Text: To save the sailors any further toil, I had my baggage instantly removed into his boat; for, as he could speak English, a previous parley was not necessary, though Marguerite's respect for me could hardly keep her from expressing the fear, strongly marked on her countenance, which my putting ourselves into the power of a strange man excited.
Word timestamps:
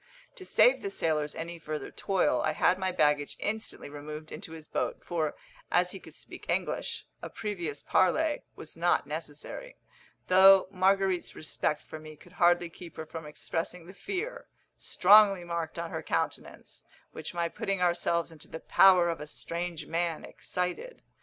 To 0.37 0.43
save 0.43 0.81
the 0.81 0.89
sailors 0.89 1.35
any 1.35 1.59
further 1.59 1.91
toil, 1.91 2.41
I 2.41 2.53
had 2.53 2.79
my 2.79 2.91
baggage 2.91 3.37
instantly 3.39 3.87
removed 3.87 4.31
into 4.31 4.53
his 4.53 4.67
boat; 4.67 5.03
for, 5.05 5.35
as 5.69 5.91
he 5.91 5.99
could 5.99 6.15
speak 6.15 6.49
English, 6.49 7.05
a 7.21 7.29
previous 7.29 7.83
parley 7.83 8.41
was 8.55 8.75
not 8.75 9.05
necessary, 9.05 9.75
though 10.27 10.67
Marguerite's 10.71 11.35
respect 11.35 11.83
for 11.83 11.99
me 11.99 12.15
could 12.15 12.31
hardly 12.33 12.67
keep 12.67 12.97
her 12.97 13.05
from 13.05 13.27
expressing 13.27 13.85
the 13.85 13.93
fear, 13.93 14.47
strongly 14.75 15.43
marked 15.43 15.77
on 15.77 15.91
her 15.91 16.01
countenance, 16.01 16.83
which 17.11 17.35
my 17.35 17.47
putting 17.47 17.79
ourselves 17.79 18.31
into 18.31 18.47
the 18.47 18.59
power 18.59 19.07
of 19.07 19.21
a 19.21 19.27
strange 19.27 19.85
man 19.85 20.25
excited. 20.25 21.03